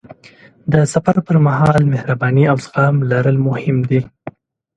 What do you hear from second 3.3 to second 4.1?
مهم دي.